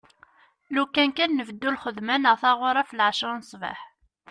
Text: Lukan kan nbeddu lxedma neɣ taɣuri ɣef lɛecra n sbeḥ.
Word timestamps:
Lukan 0.75 1.09
kan 1.17 1.31
nbeddu 1.39 1.69
lxedma 1.75 2.15
neɣ 2.17 2.35
taɣuri 2.41 2.79
ɣef 2.81 2.91
lɛecra 2.99 3.33
n 3.39 3.43
sbeḥ. 3.51 3.79